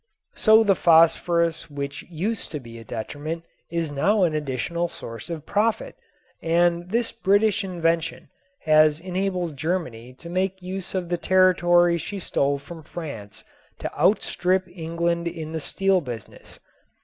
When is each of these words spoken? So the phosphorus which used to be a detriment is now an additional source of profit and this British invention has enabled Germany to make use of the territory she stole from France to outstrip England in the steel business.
So 0.33 0.63
the 0.63 0.73
phosphorus 0.73 1.69
which 1.69 2.01
used 2.09 2.49
to 2.53 2.59
be 2.59 2.79
a 2.79 2.83
detriment 2.83 3.45
is 3.69 3.91
now 3.91 4.23
an 4.23 4.33
additional 4.33 4.87
source 4.87 5.29
of 5.29 5.45
profit 5.45 5.95
and 6.41 6.89
this 6.89 7.11
British 7.11 7.63
invention 7.63 8.29
has 8.61 8.99
enabled 8.99 9.55
Germany 9.57 10.13
to 10.13 10.27
make 10.27 10.59
use 10.59 10.95
of 10.95 11.09
the 11.09 11.19
territory 11.19 11.99
she 11.99 12.17
stole 12.17 12.57
from 12.57 12.81
France 12.81 13.43
to 13.77 13.95
outstrip 13.95 14.67
England 14.67 15.27
in 15.27 15.51
the 15.51 15.59
steel 15.59 16.01
business. 16.01 16.59